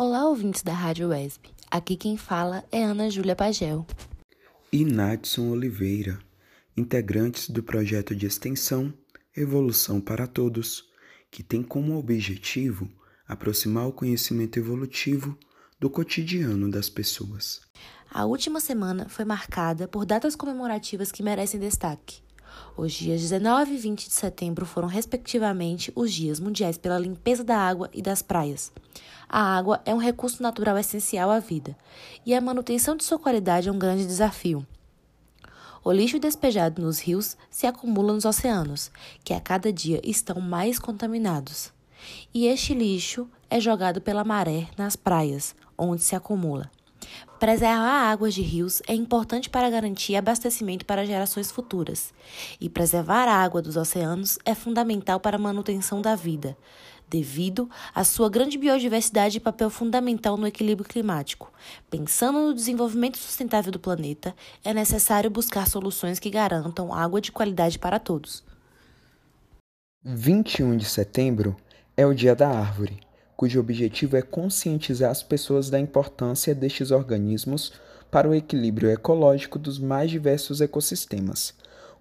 [0.00, 1.50] Olá, ouvintes da Rádio WESB.
[1.68, 3.84] Aqui quem fala é Ana Júlia Pagel.
[4.72, 6.20] E Nadson Oliveira,
[6.76, 8.94] integrantes do projeto de extensão
[9.36, 10.84] Evolução para Todos,
[11.32, 12.88] que tem como objetivo
[13.26, 15.36] aproximar o conhecimento evolutivo
[15.80, 17.60] do cotidiano das pessoas.
[18.08, 22.22] A última semana foi marcada por datas comemorativas que merecem destaque.
[22.76, 27.56] Os dias 19 e 20 de setembro foram, respectivamente, os Dias Mundiais pela Limpeza da
[27.56, 28.70] Água e das Praias.
[29.28, 31.76] A água é um recurso natural essencial à vida,
[32.24, 34.66] e a manutenção de sua qualidade é um grande desafio.
[35.84, 38.90] O lixo despejado nos rios se acumula nos oceanos,
[39.24, 41.72] que a cada dia estão mais contaminados.
[42.32, 46.70] E este lixo é jogado pela maré nas praias, onde se acumula.
[47.38, 52.12] Preservar águas de rios é importante para garantir abastecimento para gerações futuras,
[52.60, 56.56] e preservar a água dos oceanos é fundamental para a manutenção da vida,
[57.08, 61.52] devido à sua grande biodiversidade e papel fundamental no equilíbrio climático.
[61.88, 67.78] Pensando no desenvolvimento sustentável do planeta, é necessário buscar soluções que garantam água de qualidade
[67.78, 68.42] para todos.
[70.02, 71.56] 21 de setembro
[71.96, 73.07] é o Dia da Árvore
[73.38, 77.72] cujo objetivo é conscientizar as pessoas da importância destes organismos
[78.10, 81.54] para o equilíbrio ecológico dos mais diversos ecossistemas.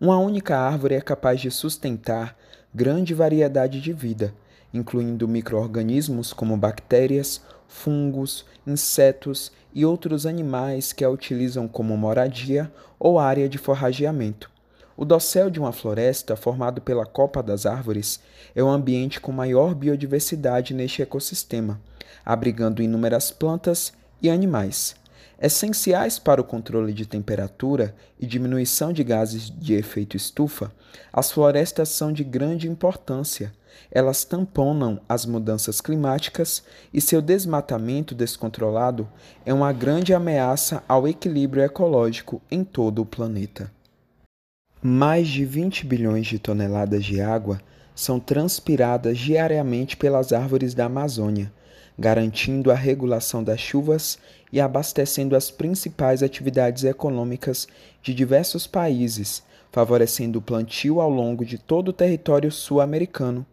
[0.00, 2.38] Uma única árvore é capaz de sustentar
[2.72, 4.32] grande variedade de vida,
[4.72, 13.18] incluindo microorganismos como bactérias, fungos, insetos e outros animais que a utilizam como moradia ou
[13.18, 14.53] área de forrageamento.
[14.96, 18.20] O dossel de uma floresta, formado pela copa das árvores,
[18.54, 21.80] é o ambiente com maior biodiversidade neste ecossistema,
[22.24, 24.94] abrigando inúmeras plantas e animais.
[25.40, 30.72] Essenciais para o controle de temperatura e diminuição de gases de efeito estufa,
[31.12, 33.52] as florestas são de grande importância.
[33.90, 39.08] Elas tamponam as mudanças climáticas e seu desmatamento descontrolado
[39.44, 43.68] é uma grande ameaça ao equilíbrio ecológico em todo o planeta.
[44.86, 47.58] Mais de 20 bilhões de toneladas de água
[47.94, 51.50] são transpiradas diariamente pelas árvores da Amazônia,
[51.98, 54.18] garantindo a regulação das chuvas
[54.52, 57.66] e abastecendo as principais atividades econômicas
[58.02, 63.46] de diversos países, favorecendo o plantio ao longo de todo o território sul-americano.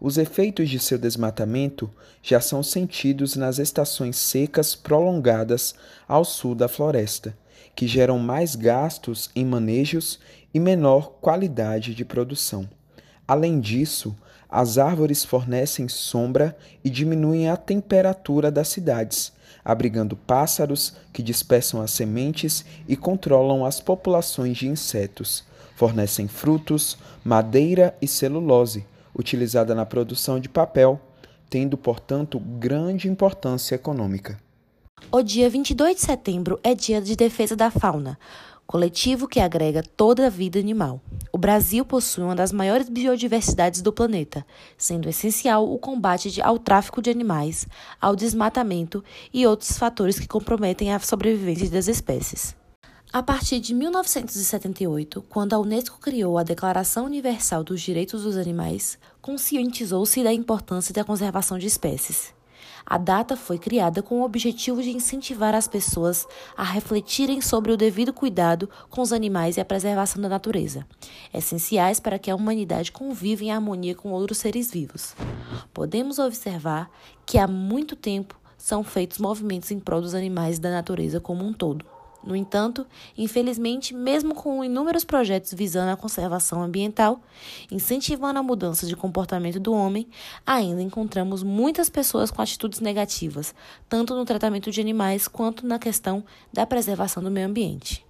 [0.00, 1.90] Os efeitos de seu desmatamento
[2.22, 5.74] já são sentidos nas estações secas prolongadas
[6.08, 7.36] ao sul da floresta,
[7.74, 10.18] que geram mais gastos em manejos
[10.52, 12.68] e menor qualidade de produção.
[13.26, 14.16] Além disso,
[14.48, 19.32] as árvores fornecem sombra e diminuem a temperatura das cidades,
[19.64, 25.44] abrigando pássaros que dispersam as sementes e controlam as populações de insetos.
[25.76, 28.84] Fornecem frutos, madeira e celulose,
[29.16, 31.00] utilizada na produção de papel,
[31.48, 34.38] tendo, portanto, grande importância econômica.
[35.12, 38.16] O dia 22 de setembro é Dia de Defesa da Fauna,
[38.64, 41.00] coletivo que agrega toda a vida animal.
[41.32, 44.46] O Brasil possui uma das maiores biodiversidades do planeta,
[44.78, 47.66] sendo essencial o combate ao tráfico de animais,
[48.00, 49.02] ao desmatamento
[49.34, 52.54] e outros fatores que comprometem a sobrevivência das espécies.
[53.12, 58.96] A partir de 1978, quando a Unesco criou a Declaração Universal dos Direitos dos Animais,
[59.20, 62.32] conscientizou-se da importância da conservação de espécies.
[62.84, 66.26] A data foi criada com o objetivo de incentivar as pessoas
[66.56, 70.86] a refletirem sobre o devido cuidado com os animais e a preservação da natureza,
[71.32, 75.14] essenciais para que a humanidade conviva em harmonia com outros seres vivos.
[75.72, 76.90] Podemos observar
[77.24, 81.44] que há muito tempo são feitos movimentos em prol dos animais e da natureza como
[81.44, 81.84] um todo.
[82.22, 82.86] No entanto,
[83.16, 87.20] infelizmente, mesmo com inúmeros projetos visando a conservação ambiental,
[87.70, 90.06] incentivando a mudança de comportamento do homem,
[90.46, 93.54] ainda encontramos muitas pessoas com atitudes negativas,
[93.88, 96.22] tanto no tratamento de animais quanto na questão
[96.52, 98.04] da preservação do meio ambiente.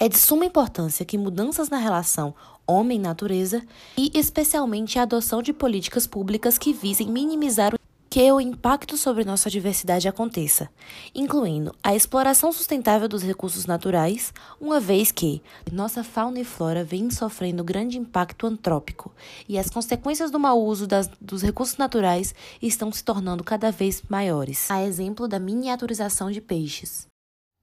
[0.00, 2.34] É de suma importância que mudanças na relação
[2.68, 3.62] homem-natureza
[3.96, 7.77] e, especialmente, a adoção de políticas públicas que visem minimizar
[8.18, 10.68] que o impacto sobre nossa diversidade aconteça,
[11.14, 17.12] incluindo a exploração sustentável dos recursos naturais, uma vez que nossa fauna e flora vêm
[17.12, 19.14] sofrendo grande impacto antrópico
[19.48, 24.02] e as consequências do mau uso das, dos recursos naturais estão se tornando cada vez
[24.08, 27.06] maiores, a exemplo da miniaturização de peixes.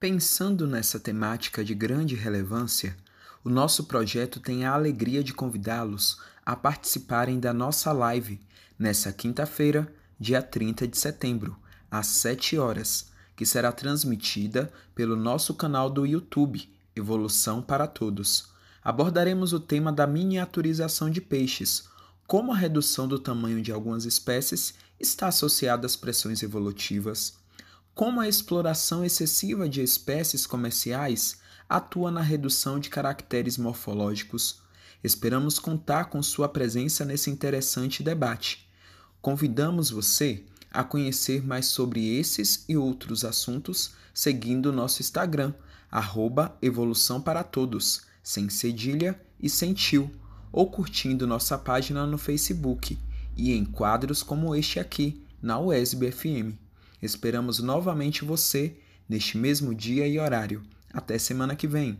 [0.00, 2.96] Pensando nessa temática de grande relevância,
[3.44, 8.40] o nosso projeto tem a alegria de convidá-los a participarem da nossa live
[8.78, 9.86] nessa quinta-feira,
[10.18, 11.56] dia 30 de setembro,
[11.90, 18.48] às 7 horas, que será transmitida pelo nosso canal do YouTube Evolução para Todos.
[18.82, 21.88] Abordaremos o tema da miniaturização de peixes,
[22.26, 27.34] como a redução do tamanho de algumas espécies está associada às pressões evolutivas,
[27.94, 34.60] como a exploração excessiva de espécies comerciais atua na redução de caracteres morfológicos.
[35.04, 38.65] Esperamos contar com sua presença nesse interessante debate.
[39.26, 45.52] Convidamos você a conhecer mais sobre esses e outros assuntos seguindo nosso Instagram,
[45.90, 50.08] arroba Evolução para Todos, sem cedilha e sem tio,
[50.52, 52.96] ou curtindo nossa página no Facebook
[53.36, 56.54] e em quadros como este aqui, na USB FM.
[57.02, 58.76] Esperamos novamente você
[59.08, 60.62] neste mesmo dia e horário.
[60.94, 61.98] Até semana que vem.